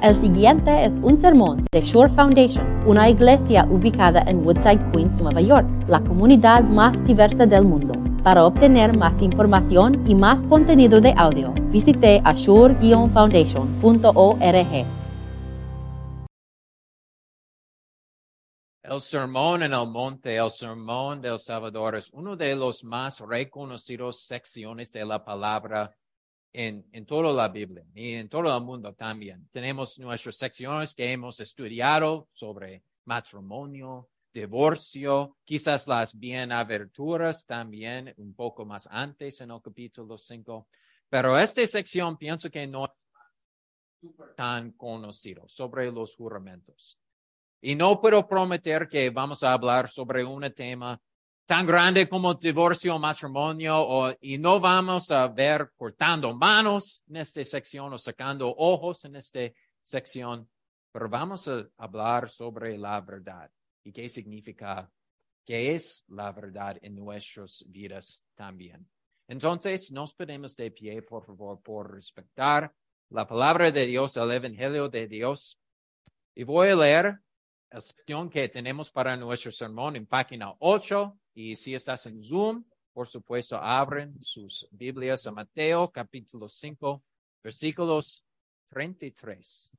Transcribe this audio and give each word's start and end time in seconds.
El 0.00 0.14
siguiente 0.14 0.84
es 0.84 1.00
un 1.02 1.16
sermón 1.16 1.66
de 1.72 1.80
Shore 1.80 2.14
Foundation, 2.14 2.64
una 2.86 3.10
iglesia 3.10 3.66
ubicada 3.68 4.22
en 4.28 4.46
Woodside, 4.46 4.92
Queens, 4.92 5.20
Nueva 5.20 5.40
York, 5.40 5.66
la 5.88 5.98
comunidad 5.98 6.62
más 6.62 7.04
diversa 7.04 7.46
del 7.46 7.64
mundo. 7.64 7.94
Para 8.22 8.44
obtener 8.44 8.96
más 8.96 9.20
información 9.22 10.08
y 10.08 10.14
más 10.14 10.44
contenido 10.44 11.00
de 11.00 11.12
audio, 11.16 11.52
visite 11.72 12.22
ashore-foundation.org. 12.24 14.86
El 18.84 19.00
sermón 19.00 19.64
en 19.64 19.72
el 19.72 19.88
monte, 19.88 20.36
el 20.36 20.52
sermón 20.52 21.20
del 21.20 21.40
Salvador, 21.40 21.96
es 21.96 22.08
uno 22.12 22.36
de 22.36 22.54
los 22.54 22.84
más 22.84 23.18
reconocidos 23.18 24.20
secciones 24.20 24.92
de 24.92 25.04
la 25.04 25.24
palabra 25.24 25.92
en, 26.58 26.84
en 26.90 27.06
toda 27.06 27.32
la 27.32 27.46
Biblia 27.46 27.84
y 27.94 28.14
en 28.14 28.28
todo 28.28 28.54
el 28.54 28.64
mundo 28.64 28.92
también. 28.92 29.48
Tenemos 29.48 29.96
nuestras 30.00 30.36
secciones 30.38 30.92
que 30.92 31.12
hemos 31.12 31.38
estudiado 31.38 32.26
sobre 32.32 32.82
matrimonio, 33.04 34.08
divorcio, 34.34 35.36
quizás 35.44 35.86
las 35.86 36.18
bienaventuras 36.18 37.46
también 37.46 38.12
un 38.16 38.34
poco 38.34 38.64
más 38.64 38.88
antes 38.90 39.40
en 39.40 39.52
el 39.52 39.62
capítulo 39.62 40.18
5. 40.18 40.66
Pero 41.08 41.38
esta 41.38 41.64
sección 41.64 42.16
pienso 42.16 42.50
que 42.50 42.66
no 42.66 42.86
es 42.86 44.10
tan 44.34 44.72
conocido 44.72 45.48
sobre 45.48 45.92
los 45.92 46.16
juramentos. 46.16 46.98
Y 47.60 47.76
no 47.76 48.00
puedo 48.00 48.26
prometer 48.26 48.88
que 48.88 49.10
vamos 49.10 49.44
a 49.44 49.52
hablar 49.52 49.88
sobre 49.88 50.24
un 50.24 50.52
tema 50.52 51.00
tan 51.48 51.64
grande 51.64 52.06
como 52.06 52.34
divorcio 52.34 52.98
matrimonio, 52.98 53.80
o, 53.80 54.14
y 54.20 54.36
no 54.36 54.60
vamos 54.60 55.10
a 55.10 55.26
ver 55.28 55.72
cortando 55.78 56.36
manos 56.36 57.02
en 57.08 57.16
esta 57.16 57.42
sección 57.42 57.90
o 57.90 57.96
sacando 57.96 58.54
ojos 58.54 59.06
en 59.06 59.16
esta 59.16 59.40
sección, 59.80 60.46
pero 60.92 61.08
vamos 61.08 61.48
a 61.48 61.66
hablar 61.78 62.28
sobre 62.28 62.76
la 62.76 63.00
verdad 63.00 63.50
y 63.82 63.92
qué 63.92 64.10
significa, 64.10 64.90
qué 65.42 65.74
es 65.74 66.04
la 66.08 66.32
verdad 66.32 66.76
en 66.82 66.94
nuestras 66.94 67.64
vidas 67.66 68.22
también. 68.34 68.86
Entonces, 69.26 69.90
nos 69.90 70.12
pedimos 70.12 70.54
de 70.54 70.70
pie, 70.70 71.00
por 71.00 71.24
favor, 71.24 71.62
por 71.62 71.94
respetar 71.94 72.70
la 73.08 73.26
palabra 73.26 73.70
de 73.72 73.86
Dios, 73.86 74.18
el 74.18 74.30
Evangelio 74.32 74.90
de 74.90 75.08
Dios. 75.08 75.58
Y 76.34 76.44
voy 76.44 76.68
a 76.68 76.76
leer 76.76 77.20
la 77.70 77.80
sección 77.80 78.28
que 78.28 78.50
tenemos 78.50 78.90
para 78.90 79.16
nuestro 79.16 79.50
sermón 79.50 79.96
en 79.96 80.04
página 80.04 80.54
8. 80.58 81.18
Y 81.40 81.54
si 81.54 81.72
estás 81.72 82.04
en 82.06 82.20
Zoom, 82.20 82.64
por 82.92 83.06
supuesto, 83.06 83.56
abren 83.58 84.20
sus 84.20 84.66
Biblias 84.72 85.24
a 85.24 85.30
Mateo 85.30 85.88
capítulo 85.88 86.48
5, 86.48 87.00
versículos 87.44 88.24
33. 88.70 89.70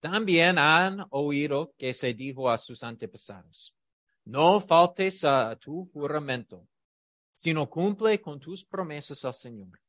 También 0.00 0.58
han 0.58 1.06
oído 1.08 1.72
que 1.78 1.94
se 1.94 2.12
dijo 2.12 2.50
a 2.50 2.58
sus 2.58 2.82
antepasados, 2.82 3.74
no 4.26 4.60
faltes 4.60 5.24
a 5.24 5.56
tu 5.56 5.88
juramento, 5.94 6.68
sino 7.32 7.70
cumple 7.70 8.20
con 8.20 8.38
tus 8.38 8.66
promesas 8.66 9.24
al 9.24 9.32
Señor. 9.32 9.80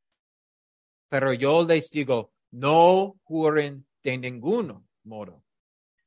Pero 1.10 1.34
yo 1.34 1.66
les 1.66 1.90
digo, 1.92 2.32
no 2.52 3.20
juren 3.26 3.86
de 4.02 4.18
ningún 4.18 4.88
modo, 5.04 5.45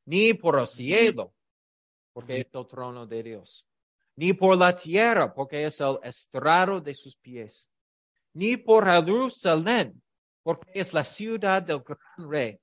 ni 0.09 0.33
por 0.33 0.59
el 0.59 0.67
cielo, 0.67 1.35
porque 2.15 2.41
es 2.41 2.47
el 2.51 2.67
trono 2.67 3.07
de 3.07 3.23
Dios, 3.23 3.67
ni 4.17 4.33
por 4.33 4.57
la 4.57 4.75
tierra, 4.75 5.35
porque 5.35 5.67
es 5.67 5.81
el 5.83 5.99
estrado 6.03 6.81
de 6.81 6.95
sus 6.95 7.15
pies, 7.15 7.69
ni 8.33 8.57
por 8.57 8.87
Jerusalén, 8.87 10.03
porque 10.43 10.71
es 10.73 10.95
la 10.95 11.05
ciudad 11.05 11.63
del 11.63 11.81
gran 11.81 12.31
rey. 12.31 12.59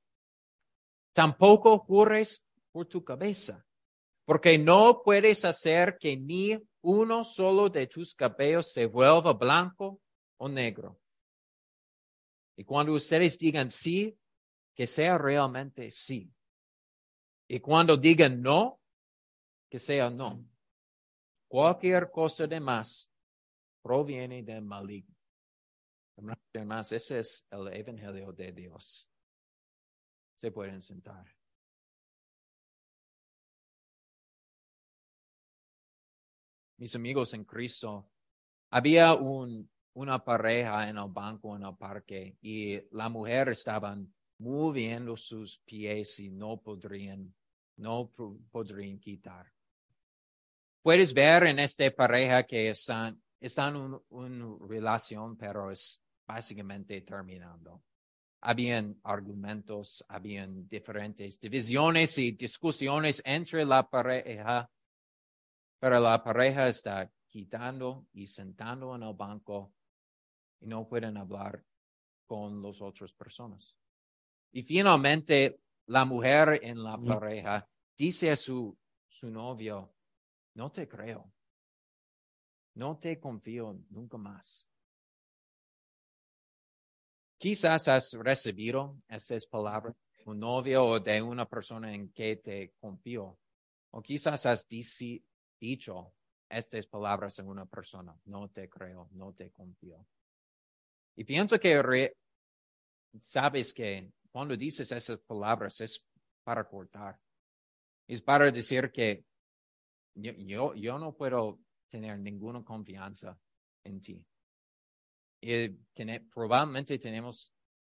Tampoco 1.14 1.78
jures 1.78 2.44
por 2.72 2.88
tu 2.88 3.04
cabeza, 3.04 3.64
porque 4.26 4.58
no 4.58 5.04
puedes 5.04 5.46
hacer 5.46 6.00
que 6.00 6.18
ni 6.18 6.60
uno 6.82 7.24
solo 7.24 7.70
de 7.70 7.86
tus 7.86 8.16
cabellos 8.16 8.72
se 8.72 8.88
vuelva 8.88 9.34
blanco 9.34 10.02
o 10.38 10.50
negro. 10.50 11.00
Y 12.58 12.64
cuando 12.64 12.94
ustedes 12.94 13.38
digan 13.38 13.70
sí, 13.70 14.18
que 14.74 14.88
sea 14.88 15.20
realmente 15.20 15.92
sí. 15.92 16.32
Y 17.48 17.60
cuando 17.60 17.96
digan 17.96 18.42
no, 18.42 18.82
que 19.70 19.78
sea 19.78 20.10
no. 20.10 20.44
Cualquier 21.48 22.10
cosa 22.10 22.48
de 22.48 22.60
más 22.60 23.14
proviene 23.82 24.42
del 24.42 24.64
maligno. 24.64 25.16
Además, 26.54 26.92
ese 26.92 27.20
es 27.20 27.46
el 27.52 27.68
Evangelio 27.74 28.32
de 28.32 28.52
Dios. 28.52 29.08
Se 30.34 30.52
pueden 30.52 30.82
sentar. 30.82 31.26
Mis 36.78 36.96
amigos 36.96 37.34
en 37.34 37.46
Cristo, 37.46 38.10
había 38.70 39.14
un, 39.14 39.70
una 39.94 40.24
pareja 40.24 40.90
en 40.90 40.98
el 40.98 41.10
banco 41.10 41.56
en 41.56 41.64
el 41.64 41.76
parque 41.78 42.38
y 42.42 42.82
la 42.96 43.08
mujer 43.08 43.50
estaban 43.50 44.15
moviendo 44.40 45.16
sus 45.16 45.60
pies 45.60 46.20
y 46.20 46.30
no 46.30 46.58
podrían, 46.58 47.34
no 47.78 48.12
podrían 48.52 49.00
quitar. 49.00 49.52
Puedes 50.82 51.14
ver 51.14 51.48
en 51.48 51.60
esta 51.60 51.90
pareja 51.92 52.44
que 52.44 52.70
están, 52.70 53.22
están 53.40 53.76
en 53.76 54.00
una 54.10 54.68
relación, 54.68 55.36
pero 55.36 55.72
es 55.72 56.04
básicamente 56.28 57.02
terminando. 57.02 57.84
Habían 58.42 59.00
argumentos, 59.04 60.06
habían 60.08 60.68
diferentes 60.68 61.40
divisiones 61.40 62.18
y 62.20 62.34
discusiones 62.34 63.22
entre 63.26 63.66
la 63.66 63.90
pareja, 63.90 64.70
pero 65.80 66.00
la 66.00 66.24
pareja 66.24 66.68
está 66.68 67.12
quitando 67.28 68.06
y 68.14 68.28
sentando 68.28 68.96
en 68.96 69.04
el 69.04 69.14
banco 69.16 69.74
y 70.60 70.68
no 70.68 70.88
pueden 70.88 71.18
hablar 71.18 71.64
con 72.28 72.62
las 72.62 72.82
otras 72.82 73.12
personas. 73.14 73.76
Y 74.56 74.64
finalmente, 74.64 75.60
la 75.88 76.06
mujer 76.06 76.62
en 76.64 76.82
la 76.82 76.98
pareja 76.98 77.68
dice 77.98 78.32
a 78.32 78.38
su, 78.38 78.74
su 79.06 79.30
novio, 79.30 79.94
no 80.54 80.72
te 80.72 80.88
creo, 80.88 81.30
no 82.76 82.98
te 82.98 83.20
confío 83.20 83.78
nunca 83.90 84.18
más. 84.18 84.72
Quizás 87.38 87.90
has 87.90 88.14
recibido 88.14 88.96
estas 89.10 89.46
palabras 89.46 89.94
de 90.18 90.24
un 90.24 90.40
novio 90.40 90.86
o 90.86 91.00
de 91.02 91.22
una 91.22 91.46
persona 91.50 91.94
en 91.94 92.14
que 92.14 92.38
te 92.38 92.76
confío. 92.80 93.38
O 93.92 94.02
quizás 94.02 94.46
has 94.46 94.66
dicho 94.70 96.14
estas 96.48 96.88
palabras 96.88 97.40
en 97.40 97.50
una 97.50 97.66
persona, 97.66 98.18
no 98.24 98.48
te 98.48 98.70
creo, 98.70 99.10
no 99.12 99.34
te 99.34 99.52
confío. 99.52 100.08
Y 101.18 101.26
pienso 101.26 101.60
que 101.60 102.16
sabes 103.20 103.74
que 103.74 104.14
cuando 104.36 104.58
dices 104.58 104.92
esas 104.92 105.18
palabras 105.20 105.80
es 105.80 106.06
para 106.44 106.68
cortar. 106.68 107.18
Es 108.06 108.22
para 108.22 108.52
decir 108.52 108.92
que 108.92 109.24
yo, 110.14 110.74
yo, 110.76 111.00
no 111.00 111.16
puedo 111.16 111.62
tener 111.88 112.20
ninguna 112.20 112.62
confianza 112.62 113.40
en 113.86 114.02
ti. 114.02 114.22
Y 115.40 115.70
probablemente 116.34 117.00
tenemos 117.00 117.56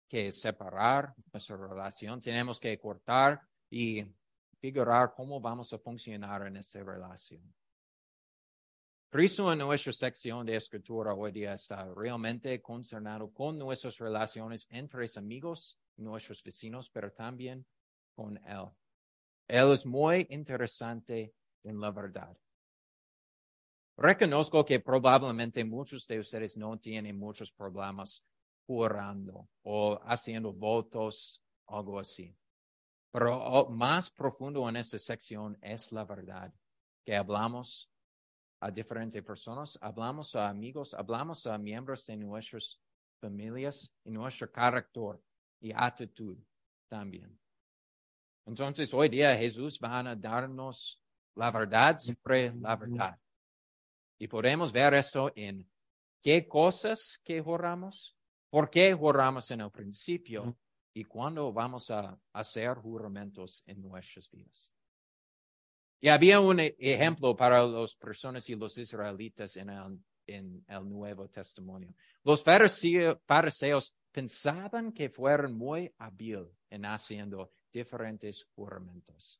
que 0.06 0.30
separar 0.30 1.14
nuestra 1.32 1.56
relación, 1.56 2.20
tenemos 2.20 2.60
que 2.60 2.78
cortar 2.78 3.40
y 3.70 4.04
figurar 4.60 5.14
cómo 5.16 5.40
vamos 5.40 5.72
a 5.72 5.78
funcionar 5.78 6.48
en 6.48 6.58
esta 6.58 6.84
relación. 6.84 7.50
Cristo 9.08 9.50
en 9.50 9.60
nuestra 9.60 9.94
sección 9.94 10.44
de 10.44 10.56
escritura 10.56 11.14
hoy 11.14 11.32
día 11.32 11.54
está 11.54 11.86
realmente 11.94 12.60
concernado 12.60 13.32
con 13.32 13.58
nuestras 13.58 13.96
relaciones 13.96 14.66
entre 14.68 15.06
amigos, 15.16 15.78
nuestros 15.96 16.42
vecinos, 16.42 16.90
pero 16.90 17.12
también 17.12 17.66
con 18.14 18.36
Él. 18.38 18.68
Él 19.48 19.72
es 19.72 19.86
muy 19.86 20.26
interesante 20.30 21.34
en 21.62 21.80
la 21.80 21.90
verdad. 21.90 22.36
Reconozco 23.96 24.64
que 24.64 24.80
probablemente 24.80 25.64
muchos 25.64 26.06
de 26.06 26.18
ustedes 26.18 26.56
no 26.56 26.78
tienen 26.78 27.18
muchos 27.18 27.50
problemas 27.50 28.22
jurando 28.66 29.48
o 29.62 29.98
haciendo 30.04 30.52
votos, 30.52 31.42
algo 31.66 31.98
así. 31.98 32.36
Pero 33.10 33.68
más 33.70 34.10
profundo 34.10 34.68
en 34.68 34.76
esta 34.76 34.98
sección 34.98 35.56
es 35.62 35.92
la 35.92 36.04
verdad 36.04 36.52
que 37.04 37.16
hablamos 37.16 37.88
a 38.60 38.70
diferentes 38.70 39.22
personas, 39.22 39.78
hablamos 39.80 40.34
a 40.34 40.48
amigos, 40.48 40.92
hablamos 40.92 41.46
a 41.46 41.56
miembros 41.56 42.04
de 42.06 42.16
nuestras 42.16 42.78
familias 43.20 43.94
y 44.04 44.10
nuestro 44.10 44.50
carácter 44.50 45.20
y 45.60 45.72
actitud 45.72 46.36
también. 46.88 47.38
Entonces, 48.46 48.92
hoy 48.94 49.08
día 49.08 49.36
Jesús 49.36 49.78
va 49.82 49.98
a 49.98 50.14
darnos 50.14 51.00
la 51.34 51.50
verdad, 51.50 51.98
siempre 51.98 52.52
la 52.60 52.76
verdad. 52.76 53.18
Y 54.18 54.28
podemos 54.28 54.72
ver 54.72 54.94
esto 54.94 55.32
en 55.34 55.68
qué 56.22 56.46
cosas 56.46 57.20
que 57.24 57.40
juramos, 57.40 58.16
¿Por 58.48 58.70
qué 58.70 58.94
juramos 58.94 59.50
en 59.50 59.60
el 59.60 59.70
principio? 59.70 60.56
¿Y 60.94 61.04
cuándo 61.04 61.52
vamos 61.52 61.90
a 61.90 62.18
hacer 62.32 62.74
juramentos 62.76 63.62
en 63.66 63.82
nuestras 63.82 64.30
vidas? 64.30 64.72
Y 66.00 66.08
había 66.08 66.40
un 66.40 66.60
e- 66.60 66.74
ejemplo 66.78 67.36
para 67.36 67.62
las 67.66 67.94
personas 67.94 68.48
y 68.48 68.54
los 68.54 68.78
israelitas 68.78 69.56
en 69.56 69.68
el, 69.70 69.98
en 70.26 70.64
el 70.68 70.88
Nuevo 70.88 71.28
Testimonio. 71.28 71.94
Los 72.22 72.42
fariseo- 72.44 73.20
fariseos 73.26 73.92
pensaban 74.16 74.92
que 74.92 75.10
fueron 75.10 75.58
muy 75.58 75.92
hábil 75.98 76.48
en 76.70 76.86
haciendo 76.86 77.50
diferentes 77.70 78.46
juramentos. 78.54 79.38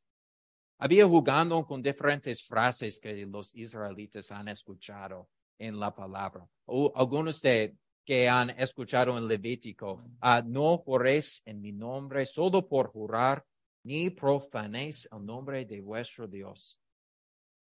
Había 0.77 1.07
jugando 1.07 1.65
con 1.65 1.81
diferentes 1.81 2.43
frases 2.43 3.01
que 3.01 3.25
los 3.25 3.55
israelitas 3.55 4.31
han 4.33 4.49
escuchado 4.49 5.31
en 5.59 5.81
la 5.81 5.95
palabra. 5.95 6.47
O 6.67 6.93
algunos 6.95 7.41
de 7.41 7.75
que 8.05 8.29
han 8.29 8.51
escuchado 8.51 9.17
en 9.17 9.27
Levítico, 9.27 10.05
ah, 10.21 10.43
no 10.45 10.77
juréis 10.77 11.41
en 11.47 11.63
mi 11.63 11.73
nombre 11.73 12.27
solo 12.27 12.69
por 12.69 12.89
jurar, 12.89 13.43
ni 13.83 14.11
profanéis 14.11 15.09
el 15.11 15.25
nombre 15.25 15.65
de 15.65 15.81
vuestro 15.81 16.29
Dios. 16.29 16.79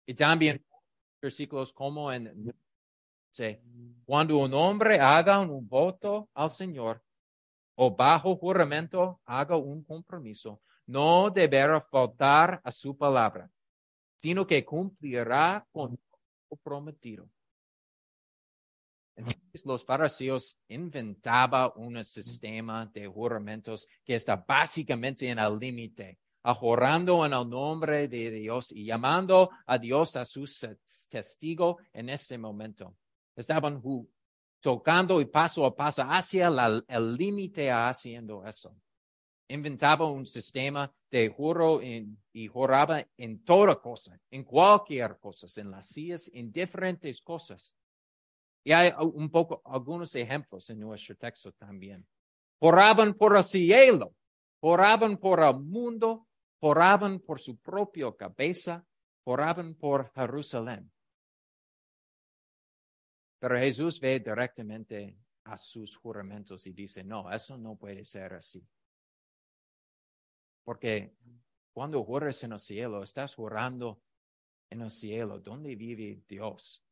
Y 0.06 0.14
también 0.14 0.64
versículos 1.22 1.74
como 1.74 2.10
en 2.10 2.56
cuando 4.06 4.38
un 4.38 4.54
hombre 4.54 5.00
haga 5.00 5.40
un 5.40 5.68
voto 5.68 6.30
al 6.34 6.50
Señor 6.50 7.02
o 7.76 7.96
bajo 7.96 8.36
juramento 8.36 9.22
haga 9.26 9.56
un 9.56 9.84
compromiso, 9.84 10.62
no 10.86 11.30
deberá 11.30 11.82
faltar 11.82 12.62
a 12.64 12.72
su 12.72 12.98
palabra, 12.98 13.50
sino 14.18 14.46
que 14.46 14.66
cumplirá 14.66 15.66
con 15.72 15.98
lo 16.50 16.58
prometido. 16.58 17.30
Entonces, 19.16 19.66
los 19.66 19.86
fariseos 19.86 20.58
inventaban 20.68 21.72
un 21.76 22.04
sistema 22.04 22.86
de 22.86 23.08
juramentos 23.08 23.88
que 24.04 24.16
está 24.16 24.36
básicamente 24.36 25.30
en 25.30 25.40
el 25.40 25.60
límite, 25.60 26.20
ajorando 26.44 27.26
en 27.26 27.34
el 27.34 27.50
nombre 27.50 28.08
de 28.08 28.32
Dios 28.32 28.72
y 28.72 28.86
llamando 28.86 29.50
a 29.66 29.78
Dios 29.78 30.16
a 30.16 30.26
su 30.26 30.46
testigo 31.10 31.78
en 31.94 32.10
este 32.10 32.38
momento. 32.38 32.96
Estaban 33.36 33.82
tocando 34.60 35.20
y 35.22 35.26
paso 35.26 35.66
a 35.66 35.76
paso 35.76 36.04
hacia 36.04 36.48
el 36.88 37.16
límite 37.16 37.72
haciendo 37.72 38.46
eso. 38.46 38.76
Inventaba 39.48 40.10
un 40.10 40.26
sistema 40.26 40.94
de 41.10 41.28
juro 41.30 41.82
y 41.82 42.48
juraba 42.48 43.06
en 43.18 43.44
toda 43.44 43.82
cosa, 43.82 44.18
en 44.30 44.44
cualquier 44.44 45.18
cosa, 45.20 45.48
en 45.60 45.72
las 45.72 45.88
sillas, 45.88 46.32
en 46.34 46.52
diferentes 46.52 47.22
cosas. 47.22 47.76
Y 48.64 48.72
hay 48.72 48.94
un 49.00 49.30
poco, 49.30 49.62
algunos 49.66 50.16
ejemplos 50.16 50.70
en 50.70 50.80
nuestro 50.80 51.16
texto 51.16 51.52
también. 51.54 52.08
Juraban 52.60 53.16
por 53.16 53.36
el 53.36 53.44
cielo, 53.44 54.14
juraban 54.62 55.18
por 55.18 55.42
el 55.42 55.60
mundo, 55.60 56.28
juraban 56.60 57.20
por 57.20 57.40
su 57.40 57.58
propia 57.58 58.16
cabeza, 58.16 58.86
juraban 59.24 59.74
por 59.74 60.12
Jerusalén. 60.14 60.92
Pero 63.42 63.58
Jesús 63.58 64.00
ve 64.00 64.20
directamente 64.20 65.18
a 65.46 65.58
sus 65.58 65.98
juramentos 65.98 66.68
y 66.68 66.74
dice, 66.74 67.04
no, 67.04 67.32
eso 67.32 67.58
no 67.58 67.76
puede 67.76 68.06
ser 68.06 68.36
así. 68.36 68.64
Porque 70.64 71.16
cuando 71.74 72.04
juras 72.04 72.44
en 72.44 72.52
el 72.52 72.60
cielo, 72.60 73.02
estás 73.02 73.34
jurando 73.34 74.00
en 74.70 74.82
el 74.82 74.92
cielo, 74.92 75.40
donde 75.40 75.76
vive 75.76 76.22
Dios, 76.28 76.84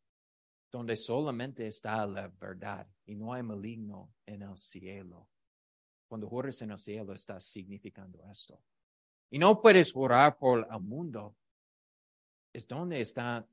donde 0.71 0.97
solamente 0.97 1.67
está 1.67 2.07
la 2.07 2.27
verdad 2.27 2.87
y 3.05 3.13
no 3.13 3.31
hay 3.31 3.43
maligno 3.43 4.15
en 4.25 4.41
el 4.41 4.57
cielo. 4.57 5.29
Cuando 6.07 6.27
juras 6.27 6.59
en 6.63 6.71
el 6.71 6.79
cielo, 6.79 7.13
estás 7.13 7.43
significando 7.43 8.23
esto. 8.31 8.59
Y 9.29 9.37
no 9.37 9.61
puedes 9.61 9.93
jurar 9.93 10.35
por 10.39 10.67
el 10.67 10.79
mundo. 10.79 11.35
Es 12.51 12.67
donde 12.67 13.01
está 13.01 13.47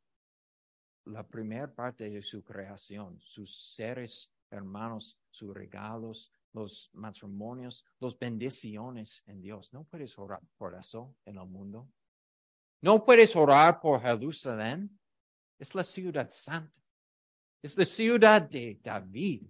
la 1.07 1.27
primera 1.27 1.73
parte 1.73 2.11
de 2.11 2.23
su 2.23 2.43
creación, 2.43 3.19
sus 3.21 3.75
seres 3.75 4.33
hermanos, 4.51 5.19
sus 5.31 5.55
regalos, 5.55 6.33
los 6.53 6.91
matrimonios, 6.95 7.85
las 8.01 8.19
bendiciones 8.19 9.23
en 9.27 9.41
Dios. 9.41 9.73
No 9.73 9.85
puedes 9.85 10.19
orar 10.19 10.41
por 10.57 10.75
eso 10.75 11.15
en 11.25 11.39
el 11.39 11.47
mundo. 11.47 11.89
No 12.83 13.05
puedes 13.05 13.35
orar 13.37 13.81
por 13.81 14.01
Jerusalén. 14.01 14.99
Es 15.59 15.75
la 15.75 15.85
ciudad 15.85 16.29
santa. 16.31 16.81
Es 17.63 17.77
la 17.77 17.85
ciudad 17.85 18.43
de 18.43 18.79
David. 18.83 19.47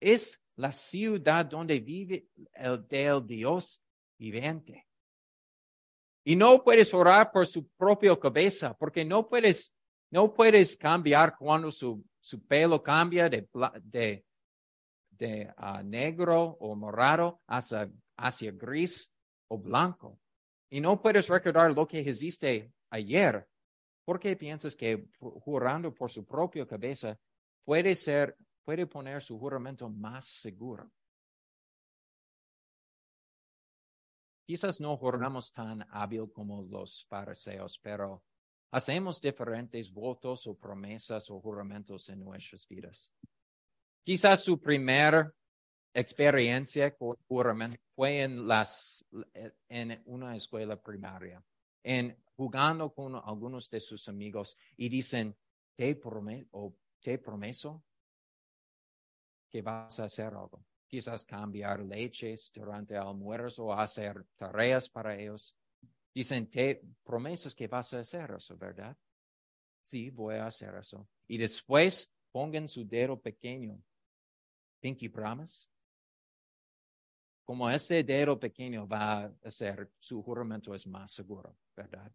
Es 0.00 0.40
la 0.56 0.72
ciudad 0.72 1.46
donde 1.46 1.80
vive 1.80 2.28
el 2.52 2.86
del 2.86 3.26
Dios 3.26 3.82
viviente. 4.18 4.86
Y 6.24 6.36
no 6.36 6.62
puedes 6.62 6.92
orar 6.94 7.30
por 7.30 7.46
su 7.46 7.68
propia 7.68 8.18
cabeza, 8.18 8.74
porque 8.74 9.04
no 9.04 9.28
puedes, 9.28 9.74
no 10.14 10.32
puedes 10.32 10.76
cambiar 10.76 11.36
cuando 11.36 11.72
su, 11.72 12.00
su 12.20 12.40
pelo 12.46 12.80
cambia 12.80 13.28
de, 13.28 13.48
de, 13.82 14.24
de 15.10 15.52
ah, 15.56 15.82
negro 15.82 16.56
o 16.60 16.76
morado 16.76 17.40
hacia, 17.48 17.90
hacia 18.16 18.52
gris 18.52 19.12
o 19.48 19.58
blanco. 19.58 20.20
Y 20.70 20.80
no 20.80 21.02
puedes 21.02 21.26
recordar 21.26 21.74
lo 21.74 21.88
que 21.88 22.00
hiciste 22.00 22.72
ayer. 22.90 23.44
¿Por 24.04 24.20
qué 24.20 24.36
piensas 24.36 24.76
que 24.76 25.04
ju- 25.18 25.40
jurando 25.40 25.92
por 25.92 26.08
su 26.12 26.24
propia 26.24 26.64
cabeza 26.64 27.18
puede 27.64 27.96
ser, 27.96 28.36
puede 28.64 28.86
poner 28.86 29.20
su 29.20 29.36
juramento 29.36 29.90
más 29.90 30.26
seguro? 30.28 30.92
Quizás 34.46 34.80
no 34.80 34.96
juramos 34.96 35.52
tan 35.52 35.84
hábil 35.90 36.30
como 36.32 36.62
los 36.62 37.04
fariseos, 37.06 37.80
pero 37.82 38.22
hacemos 38.74 39.20
diferentes 39.20 39.92
votos 39.92 40.48
o 40.48 40.56
promesas 40.56 41.30
o 41.30 41.40
juramentos 41.40 42.08
en 42.08 42.24
nuestras 42.24 42.66
vidas. 42.66 43.12
Quizás 44.02 44.42
su 44.42 44.60
primera 44.60 45.32
experiencia 45.94 46.92
con 46.96 47.16
juramento 47.28 47.78
fue 47.94 48.22
en 48.22 50.02
una 50.06 50.34
escuela 50.34 50.74
primaria, 50.74 51.40
en 51.84 52.20
jugando 52.34 52.92
con 52.92 53.14
algunos 53.14 53.70
de 53.70 53.78
sus 53.78 54.08
amigos 54.08 54.56
y 54.76 54.88
dicen, 54.88 55.36
te 55.76 55.94
prometo, 55.94 56.48
o 56.50 56.74
te 57.00 57.18
prometo 57.18 57.80
que 59.48 59.62
vas 59.62 60.00
a 60.00 60.06
hacer 60.06 60.34
algo. 60.34 60.64
Quizás 60.88 61.24
cambiar 61.24 61.78
leches 61.78 62.50
durante 62.52 62.94
el 62.94 63.02
almuerzo 63.02 63.66
o 63.66 63.72
hacer 63.72 64.26
tareas 64.34 64.88
para 64.88 65.16
ellos. 65.16 65.56
Dicen, 66.14 66.48
te 66.48 66.80
promesas 67.02 67.54
que 67.56 67.66
vas 67.66 67.92
a 67.92 68.00
hacer 68.00 68.30
eso, 68.30 68.56
¿verdad? 68.56 68.96
Sí, 69.82 70.10
voy 70.10 70.36
a 70.36 70.46
hacer 70.46 70.74
eso. 70.76 71.08
Y 71.26 71.36
después 71.36 72.14
pongan 72.30 72.68
su 72.68 72.86
dedo 72.86 73.20
pequeño. 73.20 73.82
Pinky 74.80 75.08
promise. 75.08 75.68
Como 77.44 77.68
ese 77.68 78.04
dedo 78.04 78.38
pequeño 78.38 78.86
va 78.86 79.24
a 79.24 79.50
ser, 79.50 79.90
su 79.98 80.22
juramento 80.22 80.72
es 80.74 80.86
más 80.86 81.10
seguro, 81.10 81.54
¿verdad? 81.76 82.10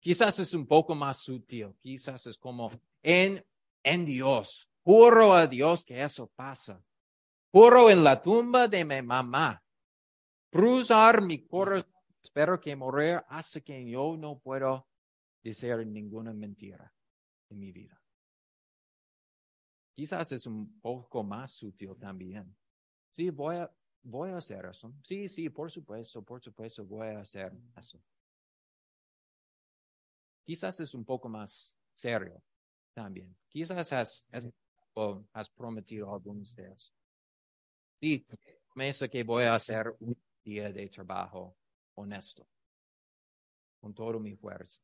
Quizás 0.00 0.38
es 0.40 0.52
un 0.52 0.66
poco 0.66 0.94
más 0.94 1.18
sutil. 1.18 1.72
Quizás 1.80 2.26
es 2.26 2.36
como 2.36 2.70
en, 3.02 3.42
en 3.82 4.04
Dios. 4.04 4.68
Juro 4.82 5.32
a 5.32 5.46
Dios 5.46 5.84
que 5.84 6.02
eso 6.02 6.26
pasa. 6.34 6.84
Juro 7.52 7.88
en 7.88 8.02
la 8.02 8.20
tumba 8.20 8.66
de 8.68 8.84
mi 8.84 9.00
mamá. 9.00 9.62
Cruzar 10.50 11.22
mi 11.22 11.46
corazón. 11.46 11.93
Espero 12.24 12.58
que 12.58 12.74
morir 12.74 13.22
hasta 13.28 13.60
que 13.60 13.84
yo 13.84 14.16
no 14.16 14.38
puedo 14.38 14.88
decir 15.42 15.86
ninguna 15.86 16.32
mentira 16.32 16.90
en 17.50 17.58
mi 17.58 17.70
vida. 17.70 18.00
Quizás 19.92 20.32
es 20.32 20.46
un 20.46 20.80
poco 20.80 21.22
más 21.22 21.52
sutil 21.52 21.94
también. 21.98 22.56
Sí, 23.12 23.28
voy 23.28 23.56
a, 23.56 23.70
voy 24.02 24.30
a 24.30 24.38
hacer 24.38 24.64
eso. 24.64 24.90
Sí, 25.02 25.28
sí, 25.28 25.50
por 25.50 25.70
supuesto, 25.70 26.22
por 26.22 26.40
supuesto, 26.40 26.82
voy 26.86 27.08
a 27.08 27.20
hacer 27.20 27.52
eso. 27.76 28.02
Quizás 30.44 30.80
es 30.80 30.94
un 30.94 31.04
poco 31.04 31.28
más 31.28 31.78
serio 31.92 32.42
también. 32.94 33.36
Quizás 33.48 33.92
has, 33.92 34.26
has, 35.34 35.50
prometido 35.50 36.12
algunos 36.14 36.56
de 36.56 36.64
ellos. 36.64 36.94
Sí, 38.00 38.26
promesa 38.72 39.08
que 39.08 39.22
voy 39.22 39.44
a 39.44 39.54
hacer 39.54 39.94
un 40.00 40.16
día 40.42 40.72
de 40.72 40.88
trabajo 40.88 41.54
honesto, 41.94 42.46
con 43.80 43.94
toda 43.94 44.18
mi 44.18 44.34
fuerza. 44.34 44.80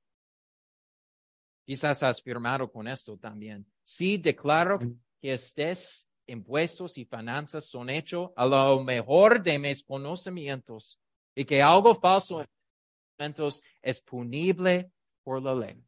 Quizás 1.66 2.02
has 2.02 2.22
firmado 2.22 2.70
con 2.70 2.88
esto 2.88 3.16
también. 3.16 3.64
Sí, 3.82 4.16
declaro 4.16 4.78
que 5.20 5.32
estés 5.32 6.08
impuestos 6.26 6.98
y 6.98 7.04
finanzas 7.04 7.66
son 7.66 7.90
hechos 7.90 8.30
a 8.36 8.46
lo 8.46 8.82
mejor 8.82 9.42
de 9.42 9.58
mis 9.58 9.84
conocimientos 9.84 11.00
y 11.34 11.44
que 11.44 11.62
algo 11.62 11.94
falso 11.94 12.44
es 13.82 14.00
punible 14.00 14.90
por 15.22 15.42
la 15.42 15.54
ley. 15.54 15.84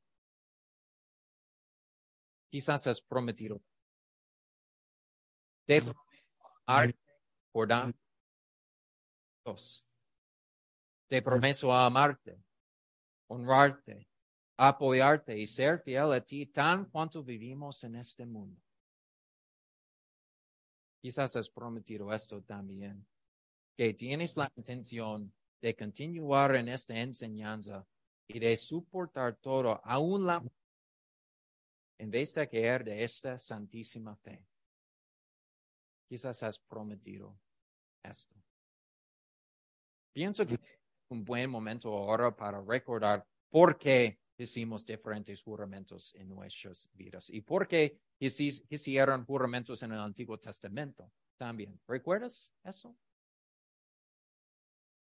Quizás 2.51 2.87
has 2.87 3.01
prometido. 3.01 3.63
De 5.67 5.83
por 7.53 7.69
dar. 7.69 7.95
Dios. 9.45 9.85
Te 11.13 11.21
prometo 11.21 11.71
amarte, 11.71 12.43
honrarte, 13.29 14.09
apoyarte 14.57 15.39
y 15.39 15.47
ser 15.47 15.79
fiel 15.79 16.11
a 16.11 16.25
ti 16.25 16.47
tan 16.47 16.87
cuanto 16.87 17.23
vivimos 17.23 17.85
en 17.85 17.97
este 17.97 18.25
mundo. 18.25 18.59
Quizás 21.03 21.37
has 21.37 21.51
prometido 21.51 22.11
esto 22.15 22.41
también, 22.41 23.07
que 23.77 23.93
tienes 23.93 24.39
la 24.39 24.51
intención 24.57 25.31
de 25.61 25.77
continuar 25.77 26.55
en 26.55 26.71
esta 26.71 26.95
enseñanza 26.99 27.87
y 28.27 28.39
de 28.39 28.57
soportar 28.57 29.37
todo, 29.37 29.83
aún 29.85 30.25
la 30.27 30.43
en 31.99 32.11
vez 32.11 32.35
de 32.37 32.49
caer 32.49 32.85
de 32.85 33.05
esta 33.05 33.39
santísima 33.39 34.17
fe. 34.17 34.43
Quizás 36.09 36.43
has 36.43 36.59
prometido 36.59 37.39
esto. 38.03 38.35
Pienso 40.15 40.47
que 40.47 40.82
un 41.13 41.25
buen 41.25 41.51
momento 41.51 41.89
ahora 41.91 42.35
para 42.35 42.61
recordar 42.63 43.25
por 43.51 43.79
qué 43.79 44.19
hicimos 44.39 44.85
diferentes 44.85 45.43
juramentos 45.43 46.15
en 46.15 46.29
nuestras 46.29 46.89
vidas 46.95 47.31
y 47.31 47.43
por 47.43 47.69
qué 47.69 47.99
hicieron 48.19 49.25
juramentos 49.25 49.83
en 49.83 49.93
el 49.93 50.01
Antiguo 50.01 50.39
Testamento 50.39 51.11
también. 51.37 51.79
¿Recuerdas 51.87 52.53
eso? 52.65 52.97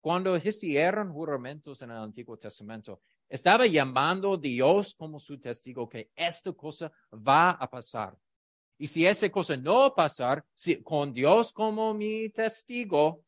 Cuando 0.00 0.36
hicieron 0.36 1.12
juramentos 1.12 1.82
en 1.82 1.90
el 1.90 1.96
Antiguo 1.96 2.38
Testamento, 2.38 3.00
estaba 3.28 3.66
llamando 3.66 4.34
a 4.34 4.38
Dios 4.38 4.94
como 4.94 5.18
su 5.18 5.40
testigo 5.40 5.88
que 5.88 6.12
esta 6.14 6.52
cosa 6.52 6.92
va 7.12 7.50
a 7.50 7.68
pasar. 7.68 8.16
Y 8.78 8.86
si 8.86 9.04
esa 9.06 9.28
cosa 9.30 9.56
no 9.56 9.92
pasar, 9.94 10.44
si, 10.54 10.82
con 10.82 11.12
Dios 11.12 11.52
como 11.52 11.92
mi 11.92 12.28
testigo, 12.28 13.24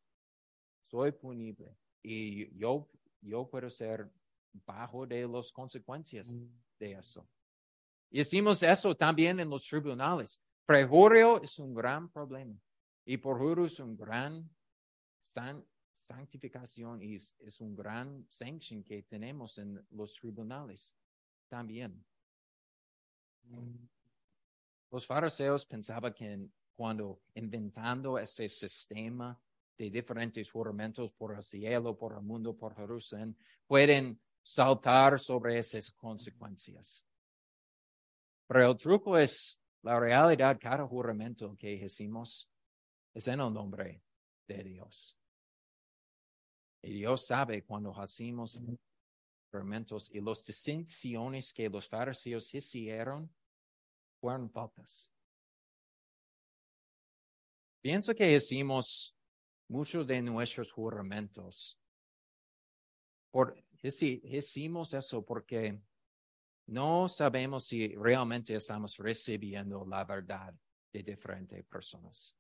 soy 0.87 1.11
punible. 1.13 1.75
Y 2.11 2.59
yo, 2.59 2.89
yo 3.21 3.47
puedo 3.51 3.69
ser 3.69 4.11
bajo 4.65 5.07
de 5.07 5.29
las 5.29 5.53
consecuencias 5.53 6.35
de 6.79 6.93
eso. 6.93 7.29
Y 8.09 8.17
decimos 8.17 8.63
eso 8.63 8.97
también 8.97 9.39
en 9.41 9.51
los 9.51 9.67
tribunales. 9.67 10.41
Prejurio 10.65 11.43
es 11.43 11.59
un 11.59 11.75
gran 11.75 12.09
problema. 12.11 12.59
Y 13.05 13.19
por 13.19 13.61
es 13.61 13.79
un 13.79 13.95
gran 13.95 14.49
santificación 15.93 17.03
y 17.03 17.17
es, 17.17 17.61
un 17.61 17.77
gran 17.77 18.25
sanction 18.31 18.83
que 18.83 19.03
tenemos 19.03 19.59
en 19.59 19.79
los 19.91 20.15
tribunales 20.15 20.95
también. 21.47 22.03
Los 24.91 25.07
fariseos 25.07 25.67
pensaban 25.67 26.15
que 26.15 26.49
cuando 26.75 27.21
inventando 27.35 28.19
ese 28.19 28.49
sistema 28.49 29.39
de 29.79 29.91
diferentes 29.91 30.51
juramentos 30.51 31.13
por 31.13 31.35
el 31.35 31.43
cielo, 31.43 31.97
por 31.97 32.15
el 32.15 32.23
mundo, 32.23 32.57
por 32.57 32.75
Jerusalén, 32.75 33.37
pueden 33.67 34.21
saltar 34.43 35.21
sobre 35.21 35.59
esas 35.59 35.93
consecuencias. 35.93 37.07
Pero 38.49 38.71
el 38.71 38.77
truco 38.77 39.17
es 39.17 39.63
la 39.83 40.01
realidad, 40.01 40.59
cada 40.61 40.87
juramento 40.87 41.57
que 41.57 41.73
hicimos 41.75 42.51
es 43.15 43.29
en 43.29 43.41
el 43.41 43.53
nombre 43.53 44.03
de 44.49 44.65
Dios. 44.65 45.17
Y 46.83 46.95
Dios 46.95 47.27
sabe 47.27 47.65
cuando 47.65 47.95
hacemos 47.95 48.61
juramentos 49.51 50.11
y 50.13 50.21
las 50.21 50.45
distinciones 50.45 51.53
que 51.53 51.69
los 51.69 51.89
fariseos 51.89 52.53
hicieron 52.53 53.33
fueron 54.21 54.51
faltas. 54.51 55.13
Pienso 57.81 58.15
que 58.15 58.35
hicimos 58.35 59.18
muchos 59.69 60.07
de 60.07 60.23
nuestros 60.23 60.73
juramentos. 60.73 61.79
Por, 63.31 63.57
hicimos 63.83 64.95
eso 64.95 65.25
porque 65.25 65.79
no 66.67 67.09
sabemos 67.09 67.65
si 67.65 67.95
realmente 67.95 68.55
estamos 68.55 68.97
recibiendo 68.99 69.85
la 69.87 70.05
verdad 70.05 70.55
de 70.93 71.03
diferentes 71.03 71.65
personas. 71.65 72.35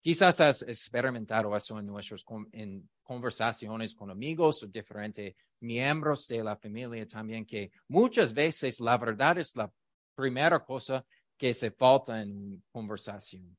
Quizás 0.00 0.40
has 0.40 0.62
experimentado 0.62 1.56
eso 1.56 1.78
en 1.78 1.86
nuestras 1.86 2.24
en 2.52 2.88
conversaciones 3.02 3.94
con 3.94 4.10
amigos 4.10 4.62
o 4.62 4.66
diferentes 4.66 5.34
miembros 5.60 6.26
de 6.28 6.44
la 6.44 6.56
familia 6.56 7.06
también, 7.06 7.46
que 7.46 7.70
muchas 7.88 8.34
veces 8.34 8.80
la 8.80 8.98
verdad 8.98 9.38
es 9.38 9.56
la 9.56 9.72
primera 10.14 10.62
cosa 10.62 11.04
que 11.38 11.54
se 11.54 11.70
falta 11.70 12.20
en 12.20 12.62
conversación. 12.70 13.56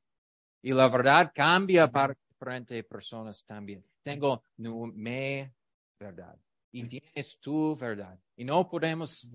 Y 0.62 0.72
la 0.72 0.88
verdad 0.88 1.32
cambia 1.34 1.90
para 1.90 2.16
diferentes 2.36 2.84
personas 2.84 3.44
también. 3.44 3.84
Tengo 4.02 4.42
mi 4.58 5.48
verdad 5.98 6.38
y 6.70 6.86
tienes 6.86 7.38
tu 7.40 7.76
verdad. 7.76 8.18
Y 8.36 8.44
no 8.44 8.68
podemos 8.68 9.26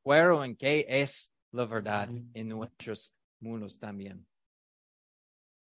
acuerdo 0.00 0.44
en 0.44 0.56
qué 0.56 0.86
es 0.88 1.32
la 1.52 1.64
verdad 1.64 2.08
en 2.34 2.48
nuestros 2.48 3.12
mundos 3.40 3.78
también. 3.78 4.24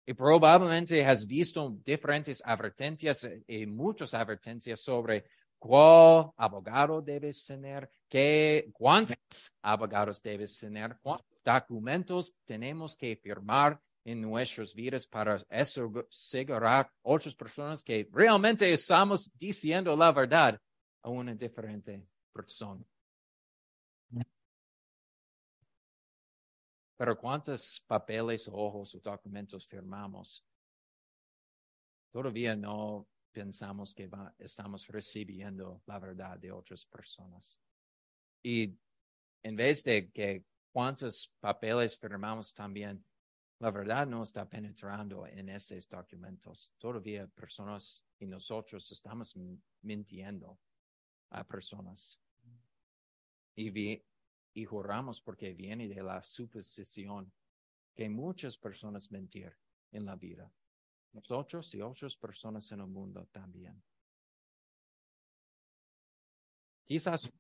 Y 0.06 0.14
probablemente 0.14 1.04
has 1.06 1.26
visto 1.26 1.76
diferentes 1.84 2.42
advertencias 2.46 3.28
y 3.48 3.66
muchas 3.66 4.14
advertencias 4.14 4.80
sobre 4.80 5.26
cuál 5.58 6.32
abogado 6.38 7.02
debes 7.02 7.46
tener, 7.46 7.90
qué, 8.08 8.70
cuántos 8.72 9.54
abogados 9.62 10.22
debes 10.22 10.58
tener, 10.58 10.98
cuántos 11.02 11.28
documentos 11.44 12.34
tenemos 12.46 12.96
que 12.96 13.18
firmar 13.18 13.82
en 14.08 14.22
nuestras 14.22 14.74
vidas 14.74 15.06
para 15.06 15.36
asegurar 15.50 16.90
otras 17.02 17.36
personas 17.36 17.84
que 17.84 18.08
realmente 18.10 18.72
estamos 18.72 19.30
diciendo 19.38 19.94
la 19.98 20.14
verdad 20.14 20.58
a 21.02 21.10
una 21.10 21.36
diferente 21.36 22.08
persona. 22.32 22.86
Pero 26.96 27.18
¿cuántos 27.18 27.84
papeles, 27.86 28.48
ojos 28.48 28.96
o 28.96 29.00
documentos 29.00 29.68
firmamos? 29.68 30.42
Todavía 32.10 32.56
no 32.56 33.10
pensamos 33.34 33.94
que 33.94 34.10
estamos 34.40 34.88
recibiendo 34.88 35.82
la 35.86 36.00
verdad 36.00 36.40
de 36.40 36.54
otras 36.54 36.86
personas. 36.86 37.60
Y 38.42 38.74
en 39.44 39.56
vez 39.58 39.84
de 39.84 40.10
que 40.12 40.46
cuántos 40.72 41.36
papeles 41.42 41.98
firmamos 41.98 42.54
también, 42.54 43.04
la 43.60 43.72
verdad 43.72 44.06
no 44.06 44.24
está 44.24 44.48
penetrando 44.48 45.26
en 45.26 45.50
estos 45.50 45.90
documentos. 45.90 46.72
Todavía 46.78 47.28
personas 47.28 48.04
y 48.20 48.28
nosotros 48.28 48.92
estamos 48.92 49.36
mintiendo 49.82 50.60
a 51.30 51.44
personas. 51.44 52.20
Y 53.56 54.04
y 54.54 54.66
juramos 54.66 55.22
porque 55.22 55.54
viene 55.54 55.88
de 55.88 56.02
la 56.02 56.24
suposición 56.24 57.32
que 57.94 58.10
muchas 58.10 58.58
personas 58.58 59.12
mentir 59.12 59.56
en 59.92 60.06
la 60.06 60.16
vida. 60.16 60.52
Nosotros 61.14 61.74
y 61.76 61.82
otras 61.82 62.16
personas 62.16 62.72
en 62.72 62.80
el 62.80 62.88
mundo 62.88 63.28
también. 63.32 63.82
Quizás 66.86 67.32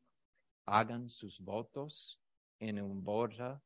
hagan 0.65 1.09
sus 1.09 1.39
votos 1.39 2.19
en 2.59 2.81
un 2.81 3.03
boda 3.03 3.63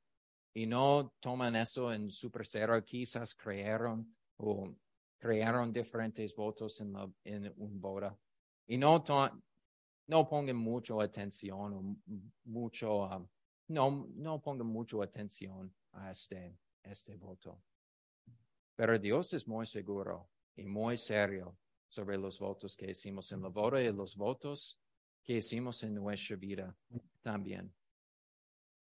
y 0.53 0.65
no 0.65 1.13
toman 1.19 1.55
eso 1.55 1.93
en 1.93 2.09
su 2.09 2.31
cero. 2.43 2.83
Quizás 2.83 3.35
crearon 3.35 4.15
o 4.37 4.67
crearon 5.17 5.71
diferentes 5.71 6.35
votos 6.35 6.81
en, 6.81 6.95
en 7.23 7.53
un 7.57 7.79
boda 7.79 8.17
y 8.67 8.77
no, 8.77 9.03
no 10.07 10.29
pongan 10.29 10.55
mucho 10.55 10.99
atención 10.99 12.01
mucho 12.43 13.03
um, 13.03 13.27
no, 13.71 14.07
no 14.15 14.41
pongan 14.41 14.67
mucho 14.67 15.01
atención 15.01 15.73
a 15.93 16.11
este, 16.11 16.57
este 16.83 17.15
voto. 17.15 17.61
Pero 18.75 18.99
Dios 18.99 19.33
es 19.33 19.47
muy 19.47 19.65
seguro 19.65 20.29
y 20.55 20.65
muy 20.65 20.97
serio 20.97 21.57
sobre 21.87 22.17
los 22.17 22.39
votos 22.39 22.75
que 22.75 22.91
hicimos 22.91 23.31
en 23.31 23.41
la 23.41 23.49
boda 23.49 23.81
y 23.81 23.91
los 23.91 24.15
votos 24.15 24.79
que 25.23 25.37
hicimos 25.37 25.83
en 25.83 25.95
nuestra 25.95 26.35
vida 26.35 26.75
también. 27.21 27.73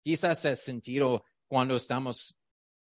Quizás 0.03 0.45
el 0.45 0.55
sentido 0.55 1.23
cuando 1.47 1.75
estamos 1.77 2.37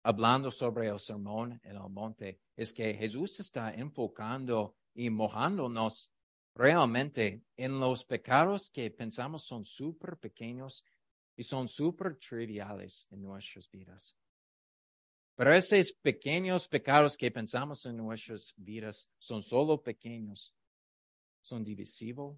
hablando 0.03 0.51
sobre 0.51 0.87
el 0.87 0.99
sermón 0.99 1.59
en 1.63 1.75
el 1.75 1.89
monte 1.89 2.39
es 2.55 2.73
que 2.73 2.93
Jesús 2.93 3.39
está 3.39 3.73
enfocando 3.73 4.75
y 4.93 5.09
mojándonos 5.09 6.11
realmente 6.53 7.43
en 7.57 7.79
los 7.79 8.05
pecados 8.05 8.69
que 8.69 8.91
pensamos 8.91 9.43
son 9.43 9.65
súper 9.65 10.17
pequeños 10.17 10.85
y 11.35 11.43
son 11.43 11.67
súper 11.67 12.17
triviales 12.17 13.07
en 13.09 13.23
nuestras 13.23 13.69
vidas. 13.69 14.15
Pero 15.35 15.53
esos 15.53 15.93
pequeños 15.93 16.67
pecados 16.67 17.17
que 17.17 17.31
pensamos 17.31 17.85
en 17.85 17.97
nuestras 17.97 18.53
vidas 18.57 19.09
son 19.17 19.41
solo 19.41 19.81
pequeños, 19.81 20.53
son 21.41 21.63
divisivos, 21.63 22.37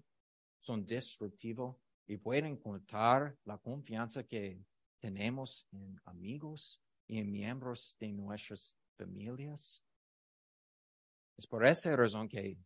son 0.60 0.86
destructivos 0.86 1.76
y 2.06 2.16
pueden 2.16 2.56
contar 2.56 3.36
la 3.44 3.58
confianza 3.58 4.24
que 4.24 4.64
tenemos 5.04 5.68
en 5.70 6.00
amigos 6.06 6.80
y 7.06 7.18
en 7.18 7.30
miembros 7.30 7.94
de 8.00 8.10
nuestras 8.10 8.74
familias. 8.96 9.84
Es 11.36 11.46
por 11.46 11.66
esa 11.66 11.94
razón 11.94 12.26
que 12.26 12.56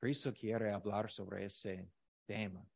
Cristo 0.00 0.34
quiere 0.34 0.72
hablar 0.72 1.08
sobre 1.08 1.44
ese 1.44 1.92
tema 2.26 2.68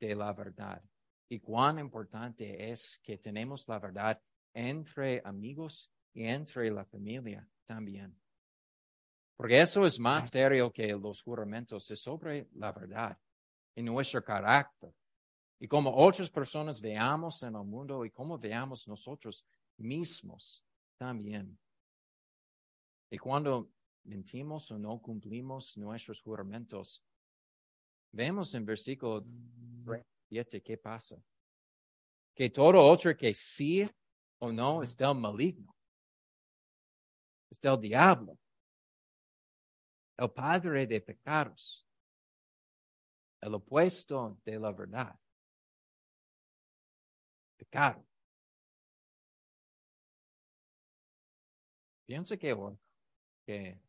de 0.00 0.14
la 0.14 0.32
verdad 0.32 0.82
y 1.28 1.40
cuán 1.40 1.78
importante 1.78 2.70
es 2.70 2.98
que 3.02 3.18
tenemos 3.18 3.68
la 3.68 3.78
verdad 3.78 4.18
entre 4.54 5.20
amigos 5.22 5.92
y 6.14 6.24
entre 6.24 6.70
la 6.70 6.86
familia 6.86 7.46
también. 7.66 8.18
Porque 9.36 9.60
eso 9.60 9.84
es 9.84 10.00
más 10.00 10.30
serio 10.30 10.72
que 10.72 10.88
los 10.94 11.20
juramentos, 11.20 11.90
es 11.90 12.00
sobre 12.00 12.48
la 12.54 12.72
verdad 12.72 13.18
y 13.74 13.82
nuestro 13.82 14.24
carácter. 14.24 14.94
Y 15.60 15.68
como 15.68 15.94
otras 15.94 16.30
personas 16.30 16.80
veamos 16.80 17.42
en 17.42 17.54
el 17.54 17.64
mundo 17.64 18.04
y 18.06 18.10
cómo 18.10 18.38
veamos 18.38 18.88
nosotros 18.88 19.44
mismos 19.76 20.64
también. 20.96 21.58
Y 23.10 23.18
cuando 23.18 23.70
mentimos 24.04 24.70
o 24.70 24.78
no 24.78 24.98
cumplimos 25.02 25.76
nuestros 25.76 26.22
juramentos, 26.22 27.04
vemos 28.10 28.54
en 28.54 28.64
versículo 28.64 29.22
7 30.30 30.62
qué 30.62 30.78
pasa. 30.78 31.22
Que 32.34 32.48
todo 32.48 32.80
otro 32.80 33.14
que 33.14 33.34
sí 33.34 33.86
o 34.38 34.50
no 34.50 34.82
es 34.82 34.96
del 34.96 35.14
maligno, 35.14 35.76
es 37.50 37.60
del 37.60 37.78
diablo, 37.78 38.38
el 40.16 40.30
padre 40.30 40.86
de 40.86 41.02
pecados, 41.02 41.86
el 43.42 43.54
opuesto 43.54 44.38
de 44.42 44.58
la 44.58 44.72
verdad. 44.72 45.20
Pecado. 47.70 48.04
Pienso 52.04 52.36
que, 52.36 52.56
que 53.46 53.80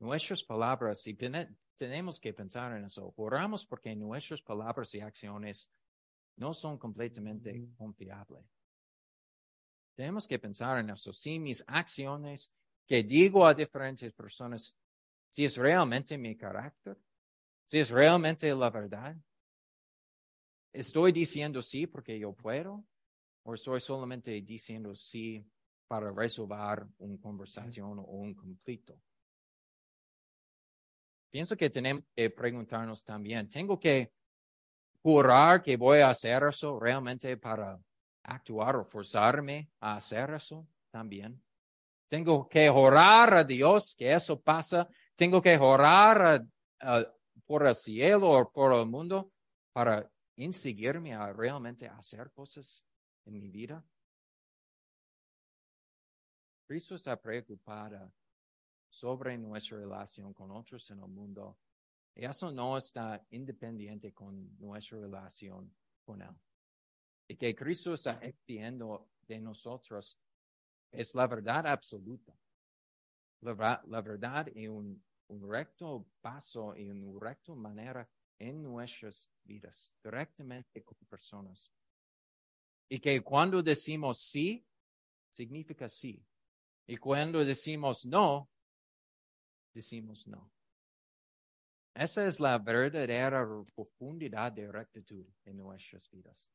nuestras 0.00 0.42
palabras, 0.42 1.06
y 1.06 1.14
tenemos 1.76 2.18
que 2.18 2.32
pensar 2.32 2.76
en 2.76 2.86
eso, 2.86 3.14
oramos 3.16 3.64
porque 3.64 3.94
nuestras 3.94 4.42
palabras 4.42 4.92
y 4.94 5.00
acciones 5.00 5.70
no 6.36 6.52
son 6.52 6.78
completamente 6.78 7.68
confiables. 7.76 8.44
Tenemos 9.94 10.26
que 10.26 10.40
pensar 10.40 10.80
en 10.80 10.90
eso. 10.90 11.12
Si 11.12 11.38
mis 11.38 11.62
acciones 11.68 12.52
que 12.86 13.04
digo 13.04 13.46
a 13.46 13.54
diferentes 13.54 14.12
personas, 14.12 14.76
si 15.30 15.44
es 15.44 15.56
realmente 15.56 16.18
mi 16.18 16.36
carácter, 16.36 16.98
si 17.66 17.78
es 17.78 17.90
realmente 17.90 18.52
la 18.52 18.70
verdad, 18.70 19.16
¿estoy 20.72 21.12
diciendo 21.12 21.62
sí 21.62 21.86
porque 21.86 22.18
yo 22.18 22.32
puedo? 22.32 22.84
¿O 23.48 23.54
estoy 23.54 23.80
solamente 23.80 24.42
diciendo 24.42 24.94
sí 24.94 25.42
para 25.86 26.12
resolver 26.12 26.86
una 26.98 27.18
conversación 27.18 27.98
o 27.98 28.02
un 28.02 28.34
conflicto. 28.34 29.00
Pienso 31.30 31.56
que 31.56 31.70
tenemos 31.70 32.04
que 32.14 32.28
preguntarnos 32.28 33.02
también, 33.02 33.48
¿tengo 33.48 33.80
que 33.80 34.12
jurar 35.00 35.62
que 35.62 35.78
voy 35.78 36.00
a 36.00 36.10
hacer 36.10 36.42
eso 36.42 36.78
realmente 36.78 37.38
para 37.38 37.80
actuar 38.24 38.76
o 38.76 38.84
forzarme 38.84 39.70
a 39.80 39.96
hacer 39.96 40.28
eso 40.34 40.68
también? 40.90 41.42
¿Tengo 42.06 42.46
que 42.46 42.68
jurar 42.68 43.32
a 43.32 43.44
Dios 43.44 43.94
que 43.94 44.12
eso 44.12 44.38
pasa? 44.38 44.86
¿Tengo 45.16 45.40
que 45.40 45.56
jurar 45.56 46.44
por 47.46 47.66
el 47.66 47.74
cielo 47.74 48.30
o 48.30 48.52
por 48.52 48.74
el 48.74 48.84
mundo 48.84 49.32
para 49.72 50.06
incitarme 50.36 51.14
a 51.14 51.32
realmente 51.32 51.88
hacer 51.88 52.30
cosas 52.30 52.84
en 53.28 53.38
mi 53.38 53.50
vida? 53.50 53.84
Cristo 56.66 56.96
está 56.96 57.20
preocupada 57.20 58.12
sobre 58.88 59.38
nuestra 59.38 59.78
relación 59.78 60.34
con 60.34 60.50
otros 60.50 60.90
en 60.90 60.98
el 60.98 61.08
mundo. 61.08 61.58
Y 62.14 62.24
eso 62.24 62.50
no 62.50 62.76
está 62.76 63.24
independiente 63.30 64.12
con 64.12 64.58
nuestra 64.58 64.98
relación 64.98 65.74
con 66.04 66.20
Él. 66.22 66.34
Y 67.28 67.36
que 67.36 67.54
Cristo 67.54 67.94
está 67.94 68.18
exigiendo 68.20 69.08
de 69.22 69.38
nosotros 69.38 70.18
es 70.90 71.14
la 71.14 71.26
verdad 71.26 71.66
absoluta. 71.66 72.34
La, 73.40 73.82
la 73.86 74.00
verdad 74.02 74.48
y 74.54 74.66
un, 74.66 75.02
un 75.28 75.50
recto 75.50 76.06
paso 76.20 76.74
y 76.76 76.90
una 76.90 77.18
recta 77.20 77.54
manera 77.54 78.08
en 78.38 78.62
nuestras 78.62 79.30
vidas, 79.44 79.94
directamente 80.02 80.82
con 80.82 80.96
personas. 81.08 81.72
Y 82.88 83.00
que 83.00 83.20
cuando 83.20 83.62
decimos 83.62 84.18
sí, 84.20 84.64
significa 85.28 85.88
sí. 85.88 86.24
Y 86.86 86.96
cuando 86.96 87.44
decimos 87.44 88.06
no, 88.06 88.48
decimos 89.74 90.26
no. 90.26 90.50
Esa 91.94 92.26
es 92.26 92.38
la 92.38 92.58
verdadera 92.58 93.44
profundidad 93.74 94.52
de 94.52 94.70
rectitud 94.70 95.26
en 95.44 95.56
nuestras 95.56 96.08
vidas. 96.10 96.48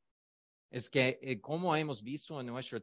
Es 0.71 0.89
que, 0.89 1.19
eh, 1.21 1.39
como 1.39 1.75
hemos 1.75 2.01
visto 2.01 2.39
en 2.39 2.47
nuestro 2.47 2.81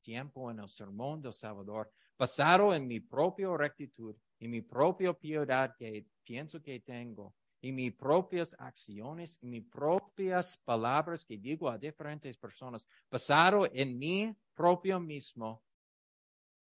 tiempo 0.00 0.50
en 0.50 0.58
el 0.58 0.68
sermón 0.68 1.20
del 1.20 1.32
Salvador, 1.32 1.92
basado 2.18 2.74
en 2.74 2.86
mi 2.86 3.00
propia 3.00 3.54
rectitud 3.56 4.16
y 4.38 4.48
mi 4.48 4.62
propia 4.62 5.12
piedad 5.12 5.74
que 5.78 6.06
pienso 6.24 6.60
que 6.60 6.80
tengo, 6.80 7.34
y 7.66 7.72
mis 7.72 7.92
propias 7.92 8.54
acciones 8.60 9.40
y 9.42 9.48
mis 9.48 9.64
propias 9.64 10.56
palabras 10.56 11.24
que 11.24 11.36
digo 11.36 11.68
a 11.68 11.76
diferentes 11.76 12.36
personas, 12.36 12.86
basado 13.10 13.66
en 13.72 13.98
mi 13.98 14.32
propio 14.54 15.00
mismo, 15.00 15.64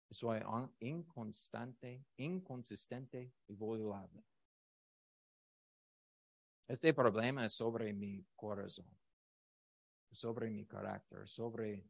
soy 0.09 0.41
inconstante, 0.81 2.03
inconsistente 2.17 3.31
y 3.47 3.53
vulnerable. 3.53 4.21
Este 6.67 6.93
problema 6.93 7.45
es 7.45 7.53
sobre 7.53 7.93
mi 7.93 8.25
corazón, 8.35 8.93
sobre 10.11 10.49
mi 10.49 10.65
carácter, 10.65 11.25
sobre 11.25 11.87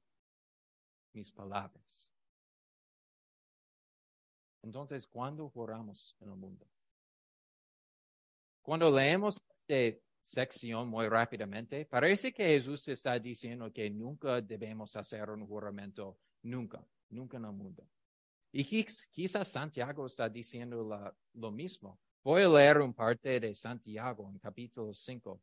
mis 1.14 1.32
palabras. 1.32 2.14
Entonces, 4.62 5.08
¿cuándo 5.08 5.50
juramos 5.50 6.16
en 6.20 6.30
el 6.30 6.36
mundo? 6.36 6.68
Cuando 8.62 8.91
leemos 8.91 9.41
esta 9.67 10.00
sección 10.21 10.88
muy 10.88 11.08
rápidamente, 11.08 11.86
parece 11.86 12.32
que 12.32 12.47
Jesús 12.47 12.88
está 12.88 13.17
diciendo 13.17 13.71
que 13.74 13.89
nunca 13.89 14.39
debemos 14.41 14.95
hacer 14.95 15.30
un 15.30 15.47
juramento, 15.47 16.19
nunca, 16.43 16.86
nunca 17.10 17.38
en 17.38 17.45
el 17.45 17.52
mundo. 17.54 17.84
Y 18.52 18.63
quizás 18.63 19.47
Santiago 19.47 20.06
está 20.06 20.30
diciendo 20.30 21.15
lo 21.34 21.52
mismo. 21.52 22.00
Voy 22.24 22.43
a 22.43 22.50
leer 22.50 22.82
un 22.82 22.93
parte 22.93 23.39
de 23.39 23.56
Santiago 23.56 24.30
en 24.30 24.38
capítulo 24.38 24.93
5. 24.93 25.41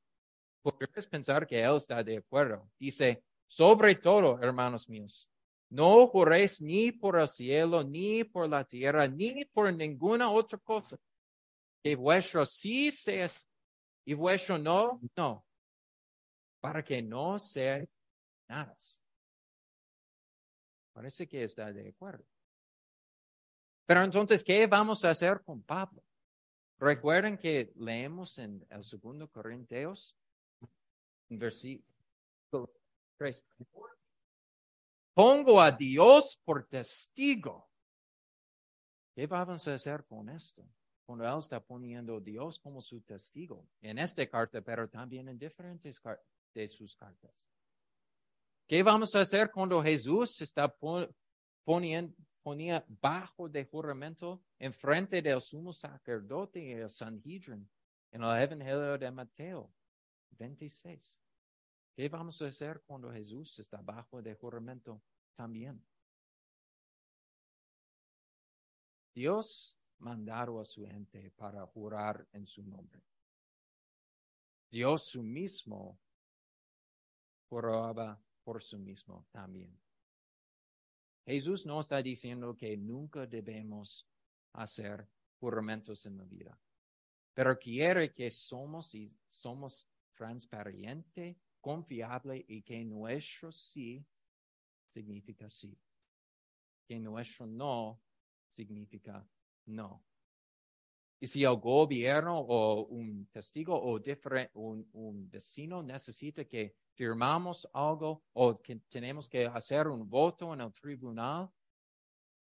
Podrías 0.63 1.07
pensar 1.07 1.47
que 1.47 1.61
él 1.61 1.77
está 1.77 2.05
de 2.05 2.19
acuerdo. 2.19 2.71
Dice, 2.79 3.25
sobre 3.47 3.97
todo, 3.97 4.39
hermanos 4.41 4.89
míos, 4.89 5.29
no 5.71 6.07
juréis 6.07 6.61
ni 6.61 6.93
por 6.93 7.19
el 7.19 7.27
cielo, 7.29 7.83
ni 7.83 8.25
por 8.25 8.49
la 8.49 8.65
tierra, 8.65 9.09
ni 9.09 9.45
por 9.47 9.73
ninguna 9.75 10.31
otra 10.31 10.59
cosa. 10.59 10.97
Vuestro 11.95 12.45
sí 12.47 12.91
sea 12.91 13.29
y 14.05 14.15
vuestro 14.15 14.57
no, 14.59 15.01
no. 15.17 15.45
Para 16.61 16.83
que 16.83 17.03
no 17.03 17.39
sea 17.39 17.85
nada. 18.49 18.77
Parece 20.93 21.29
que 21.29 21.45
está 21.45 21.73
de 21.73 21.91
acuerdo. 21.91 22.25
Pero 23.87 24.03
entonces, 24.03 24.43
¿qué 24.43 24.67
vamos 24.67 25.05
a 25.05 25.11
hacer 25.11 25.43
con 25.43 25.63
Pablo? 25.63 26.03
Recuerden 26.79 27.37
que 27.37 27.73
leemos 27.77 28.39
en 28.39 28.67
el 28.71 28.85
segundo 28.85 29.29
Corintios, 29.31 30.17
versículo 31.29 31.85
3. 33.19 33.45
Pongo 35.13 35.61
a 35.61 35.71
Dios 35.73 36.41
por 36.45 36.67
testigo. 36.67 37.69
¿Qué 39.15 39.27
vamos 39.27 39.67
a 39.67 39.75
hacer 39.75 40.05
con 40.05 40.29
esto? 40.29 40.65
Cuando 41.09 41.27
él 41.27 41.39
está 41.39 41.59
poniendo 41.59 42.19
a 42.19 42.21
Dios 42.21 42.59
como 42.59 42.83
su 42.83 43.01
testigo. 43.01 43.67
En 43.81 43.99
esta 43.99 44.27
carta, 44.29 44.61
pero 44.61 44.87
también 44.91 45.27
en 45.31 45.39
diferentes 45.39 46.03
de 46.53 46.69
sus 46.69 46.95
cartas. 46.95 47.49
¿Qué 48.67 48.83
vamos 48.83 49.15
a 49.15 49.23
hacer 49.23 49.51
cuando 49.51 49.83
Jesús 49.83 50.43
está 50.43 50.69
poniendo, 51.65 52.15
ponía 52.43 52.85
bajo 53.01 53.49
de 53.49 53.65
juramento 53.65 54.43
en 54.59 54.75
frente 54.75 55.23
del 55.23 55.41
sumo 55.41 55.73
sacerdote 55.73 56.61
y 56.63 56.73
el 56.73 56.91
Sanhedrin 56.91 57.67
en 58.13 58.23
el 58.23 58.43
Evangelio 58.43 58.99
de 58.99 59.11
Mateo 59.11 59.73
26. 60.33 61.23
¿Qué 61.97 62.09
vamos 62.11 62.43
a 62.43 62.49
hacer 62.49 62.83
cuando 62.87 63.11
Jesús 63.11 63.59
está 63.59 63.81
bajo 63.81 64.21
de 64.21 64.35
juramento 64.35 65.01
también? 65.35 65.83
Dios 69.15 69.79
mandaron 69.99 70.61
a 70.61 70.65
su 70.65 70.87
gente 70.87 71.31
para 71.31 71.67
jurar 71.67 72.27
en 72.33 72.47
su 72.47 72.63
nombre. 72.63 73.03
Dios 74.71 75.05
su 75.05 75.23
mismo 75.23 75.99
juraba 77.49 78.21
por 78.43 78.63
su 78.63 78.79
mismo 78.79 79.27
también. 79.31 79.79
Jesús 81.25 81.67
no 81.67 81.81
está 81.81 82.03
diciendo 82.03 82.57
que 82.57 82.77
nunca 82.77 83.27
debemos 83.27 84.07
hacer 84.55 85.07
juramentos 85.39 86.07
en 86.07 86.17
la 86.17 86.25
vida. 86.25 86.59
Pero 87.35 87.59
quiere 87.59 88.13
que 88.13 88.31
somos 88.31 88.95
y 88.95 89.09
somos 89.27 89.89
transparente, 90.15 91.39
confiable 91.61 92.45
y 92.49 92.63
que 92.63 92.85
nuestro 92.85 93.53
sí 93.53 94.05
significa 94.89 95.49
sí. 95.49 95.79
Que 96.87 96.99
nuestro 96.99 97.47
no 97.47 98.01
significa 98.49 99.27
no. 99.69 100.05
Y 101.21 101.27
si 101.27 101.43
el 101.43 101.57
gobierno 101.57 102.39
o 102.39 102.87
un 102.87 103.27
testigo 103.27 103.75
o 103.75 104.01
un, 104.55 104.89
un 104.93 105.29
vecino 105.29 105.83
necesita 105.83 106.45
que 106.45 106.77
firmamos 106.95 107.69
algo 107.73 108.23
o 108.35 108.61
que 108.61 108.77
tenemos 108.89 109.29
que 109.29 109.47
hacer 109.47 109.89
un 109.89 110.09
voto 110.09 110.55
en 110.55 110.61
el 110.61 110.73
tribunal, 110.73 111.51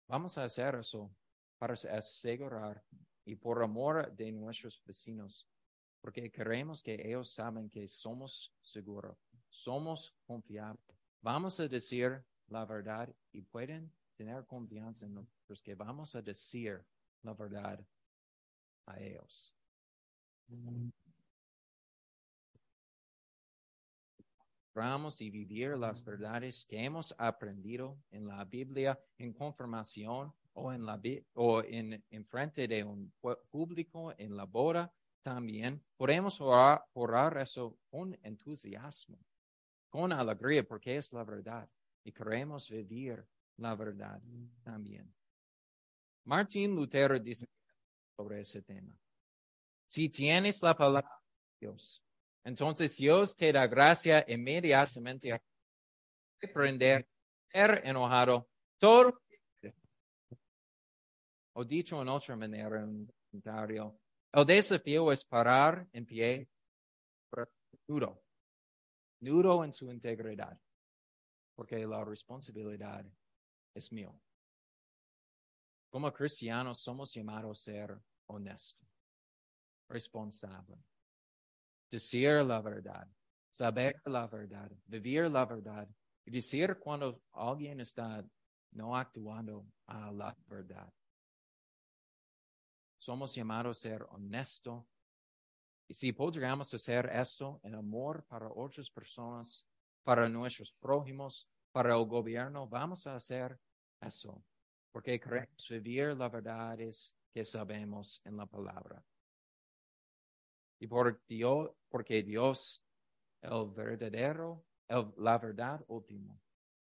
vamos 0.08 0.36
a 0.36 0.44
hacer 0.44 0.74
eso 0.74 1.10
para 1.58 1.74
asegurar 1.74 2.82
y 3.24 3.34
por 3.36 3.62
amor 3.62 4.12
de 4.14 4.30
nuestros 4.32 4.82
vecinos, 4.84 5.46
porque 6.00 6.30
queremos 6.30 6.82
que 6.82 6.94
ellos 6.94 7.30
saben 7.30 7.70
que 7.70 7.86
somos 7.88 8.52
seguros, 8.60 9.16
somos 9.48 10.14
confiables. 10.26 10.84
Vamos 11.22 11.60
a 11.60 11.68
decir 11.68 12.24
la 12.48 12.64
verdad 12.66 13.14
y 13.32 13.42
pueden 13.42 13.92
tener 14.16 14.44
confianza 14.46 15.06
en 15.06 15.14
nosotros 15.14 15.62
que 15.62 15.74
vamos 15.74 16.14
a 16.14 16.22
decir 16.22 16.84
la 17.22 17.34
verdad 17.34 17.84
a 18.86 19.00
ellos. 19.00 19.54
y 25.20 25.28
vivir 25.28 25.76
las 25.76 26.02
verdades 26.02 26.64
que 26.64 26.82
hemos 26.82 27.14
aprendido 27.18 27.98
en 28.10 28.26
la 28.26 28.44
Biblia 28.46 28.98
en 29.18 29.34
confirmación 29.34 30.32
o 30.54 30.72
en 30.72 30.86
la 30.86 30.98
o 31.34 31.62
en, 31.62 32.02
en 32.08 32.24
frente 32.24 32.66
de 32.66 32.82
un 32.82 33.12
público 33.50 34.14
en 34.16 34.34
la 34.34 34.44
boda 34.44 34.90
también 35.22 35.82
podemos 35.98 36.40
orar, 36.40 36.82
orar 36.94 37.36
eso 37.36 37.76
con 37.90 38.18
entusiasmo, 38.22 39.18
con 39.90 40.12
alegría, 40.12 40.66
porque 40.66 40.96
es 40.96 41.12
la 41.12 41.24
verdad 41.24 41.68
y 42.02 42.10
queremos 42.10 42.70
vivir 42.70 43.22
la 43.58 43.74
verdad 43.74 44.22
también. 44.62 45.12
Martín 46.24 46.74
Lutero 46.74 47.18
dice 47.18 47.46
sobre 48.16 48.40
ese 48.40 48.62
tema. 48.62 48.96
Si 49.86 50.08
tienes 50.08 50.62
la 50.62 50.76
palabra 50.76 51.10
de 51.58 51.66
Dios, 51.66 52.02
entonces 52.44 52.96
Dios 52.96 53.34
te 53.34 53.52
da 53.52 53.66
gracia 53.66 54.24
inmediatamente 54.28 55.32
a 55.32 55.42
aprender, 56.42 57.06
ser 57.50 57.82
enojado, 57.84 58.48
todo. 58.78 59.20
O 61.54 61.64
dicho 61.64 62.00
en 62.00 62.08
otra 62.08 62.36
manera, 62.36 62.80
en 62.80 62.88
un 62.88 63.12
comentario, 63.30 63.98
el 64.32 64.46
desafío 64.46 65.10
es 65.10 65.24
parar 65.24 65.86
en 65.92 66.06
pie, 66.06 66.48
nudo, 67.88 68.22
nudo 69.20 69.64
en 69.64 69.72
su 69.72 69.90
integridad, 69.90 70.58
porque 71.56 71.84
la 71.84 72.04
responsabilidad 72.04 73.04
es 73.74 73.92
mío. 73.92 74.18
Como 75.90 76.12
cristianos 76.12 76.78
somos 76.78 77.12
llamados 77.12 77.60
a 77.60 77.62
ser 77.62 78.00
honestos, 78.26 78.88
responsables, 79.88 80.78
decir 81.90 82.44
la 82.44 82.60
verdad, 82.60 83.08
saber 83.52 84.00
la 84.04 84.28
verdad, 84.28 84.70
vivir 84.86 85.28
la 85.28 85.44
verdad 85.44 85.88
y 86.24 86.30
decir 86.30 86.78
cuando 86.78 87.20
alguien 87.32 87.80
está 87.80 88.24
no 88.72 88.96
actuando 88.96 89.66
a 89.86 90.12
la 90.12 90.36
verdad. 90.46 90.92
Somos 92.98 93.34
llamados 93.34 93.78
a 93.78 93.80
ser 93.80 94.06
honestos. 94.10 94.84
Y 95.88 95.94
si 95.94 96.12
podríamos 96.12 96.72
hacer 96.72 97.10
esto 97.12 97.60
en 97.64 97.74
amor 97.74 98.24
para 98.26 98.48
otras 98.48 98.88
personas, 98.90 99.66
para 100.04 100.28
nuestros 100.28 100.72
prójimos, 100.72 101.48
para 101.72 101.96
el 101.96 102.04
gobierno, 102.06 102.68
vamos 102.68 103.08
a 103.08 103.16
hacer 103.16 103.58
eso. 104.00 104.44
Porque 104.92 105.20
vivir 105.70 106.16
la 106.16 106.28
verdad 106.28 106.78
que 107.32 107.44
sabemos 107.44 108.20
en 108.24 108.36
la 108.36 108.46
palabra. 108.46 109.04
Y 110.80 110.86
por 110.86 111.20
Dios, 111.26 111.70
porque 111.88 112.22
Dios, 112.22 112.82
el 113.42 113.70
verdadero, 113.70 114.64
el, 114.88 115.12
la 115.18 115.38
verdad 115.38 115.84
último, 115.88 116.40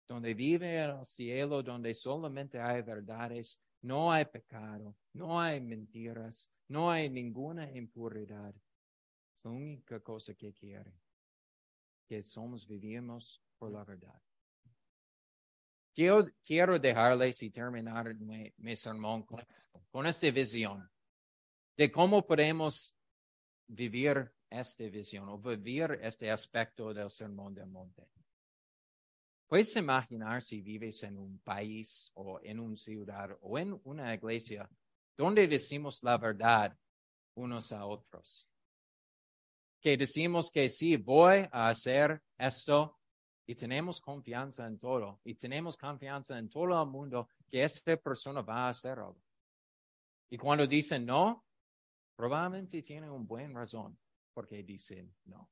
donde 0.08 0.34
vive 0.34 0.84
el 0.84 1.06
cielo, 1.06 1.64
donde 1.64 1.94
solamente 1.94 2.60
hay 2.60 2.82
verdades, 2.82 3.62
no 3.82 4.12
hay 4.12 4.26
pecado, 4.26 4.96
no 5.14 5.42
hay 5.42 5.60
mentiras, 5.60 6.52
no 6.68 6.92
hay 6.92 7.10
ninguna 7.10 7.72
impuridad. 7.72 8.54
Es 9.34 9.44
la 9.44 9.52
única 9.52 10.00
cosa 10.00 10.34
que 10.36 10.54
quiere, 10.54 10.94
que 12.08 12.22
somos, 12.22 12.68
vivimos 12.68 13.42
por 13.58 13.72
la 13.72 13.84
verdad. 13.84 14.22
Quiero, 16.02 16.26
quiero 16.44 16.80
dejarles 16.80 17.44
y 17.44 17.52
terminar 17.52 18.16
mi, 18.16 18.52
mi 18.58 18.76
sermón 18.76 19.22
con, 19.22 19.46
con 19.92 20.08
esta 20.08 20.32
visión 20.32 20.90
de 21.78 21.92
cómo 21.92 22.26
podemos 22.26 22.96
vivir 23.68 24.32
esta 24.50 24.84
visión 24.86 25.30
o 25.30 25.38
vivir 25.38 26.00
este 26.02 26.32
aspecto 26.32 26.92
del 26.92 27.12
sermón 27.12 27.54
del 27.54 27.68
monte. 27.68 28.08
Puedes 29.46 29.76
imaginar 29.76 30.42
si 30.42 30.64
vives 30.64 31.04
en 31.04 31.20
un 31.20 31.38
país 31.38 32.10
o 32.16 32.40
en 32.42 32.60
una 32.60 32.78
ciudad 32.78 33.38
o 33.40 33.60
en 33.60 33.80
una 33.84 34.12
iglesia 34.16 34.68
donde 35.16 35.48
decimos 35.48 36.02
la 36.02 36.18
verdad 36.18 36.76
unos 37.36 37.72
a 37.72 37.86
otros. 37.86 38.48
Que 39.80 39.98
decimos 39.98 40.50
que 40.52 40.68
sí, 40.68 40.98
voy 40.98 41.48
a 41.52 41.70
hacer 41.70 42.24
esto 42.40 42.98
y 43.46 43.56
tenemos 43.56 44.00
confianza 44.00 44.68
en 44.68 44.78
todo 44.78 45.20
y 45.24 45.36
tenemos 45.36 45.76
confianza 45.76 46.38
en 46.38 46.50
todo 46.50 46.82
el 46.82 46.90
mundo 46.90 47.28
que 47.50 47.64
esta 47.64 47.98
persona 47.98 48.42
va 48.42 48.68
a 48.68 48.70
hacer 48.70 49.00
algo. 49.00 49.22
Y 50.30 50.38
cuando 50.38 50.66
dicen 50.66 51.06
no, 51.06 51.46
probablemente 52.16 52.82
tienen 52.82 53.10
una 53.10 53.26
buena 53.26 53.60
razón 53.60 53.98
porque 54.34 54.64
dicen 54.64 55.14
no. 55.26 55.50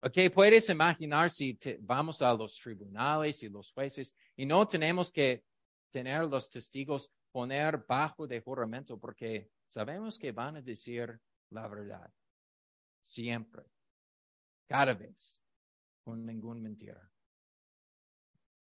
Ok, 0.00 0.18
puedes 0.32 0.68
imaginar 0.68 1.30
si 1.30 1.58
vamos 1.80 2.22
a 2.22 2.32
los 2.32 2.54
tribunales 2.56 3.42
y 3.42 3.48
los 3.48 3.72
jueces 3.72 4.14
y 4.36 4.46
no 4.46 4.66
tenemos 4.68 5.10
que 5.10 5.44
tener 5.90 6.26
los 6.26 6.48
testigos 6.48 7.10
poner 7.32 7.84
bajo 7.86 8.26
de 8.26 8.40
juramento 8.40 8.98
porque 8.98 9.50
sabemos 9.66 10.18
que 10.18 10.32
van 10.32 10.56
a 10.56 10.62
decir 10.62 11.20
la 11.50 11.68
verdad. 11.68 12.10
Siempre. 13.00 13.64
Cada 14.66 14.94
vez. 14.94 15.42
Con 16.06 16.24
ninguna 16.24 16.60
mentira. 16.60 17.10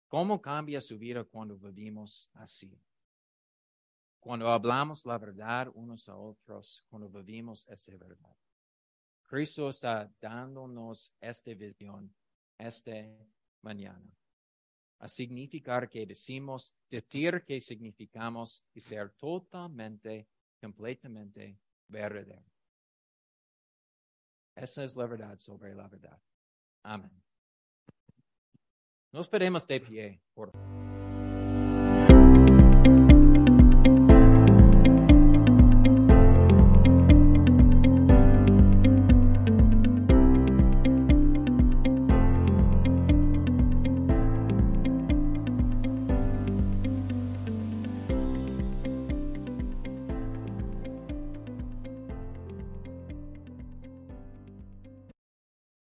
¿Cómo 0.08 0.42
cambia 0.42 0.80
su 0.80 0.98
vida 0.98 1.22
cuando 1.22 1.56
vivimos 1.56 2.28
así? 2.34 2.76
Cuando 4.18 4.48
hablamos 4.48 5.06
la 5.06 5.18
verdad 5.18 5.68
unos 5.72 6.08
a 6.08 6.16
otros, 6.16 6.84
cuando 6.88 7.08
vivimos 7.08 7.64
esa 7.68 7.96
verdad. 7.96 8.34
Cristo 9.22 9.68
está 9.68 10.12
dándonos 10.20 11.14
esta 11.20 11.54
visión 11.54 12.12
esta 12.58 13.06
mañana. 13.62 14.10
A 14.98 15.06
significar 15.06 15.88
que 15.88 16.06
decimos, 16.06 16.74
decir 16.90 17.44
que 17.46 17.60
significamos 17.60 18.64
y 18.74 18.80
ser 18.80 19.10
totalmente, 19.12 20.26
completamente 20.60 21.56
verdadero. 21.86 22.50
Esa 24.56 24.82
es 24.82 24.96
la 24.96 25.06
verdad 25.06 25.38
sobre 25.38 25.72
la 25.72 25.86
verdad. 25.86 26.20
Amén. 26.82 27.27
Nos 29.12 29.30
veremos 29.30 29.66
de 29.66 29.80
pie. 29.80 30.20
Por... 30.34 30.52
favor. 30.52 30.97